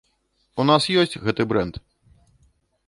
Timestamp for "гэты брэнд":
1.27-1.75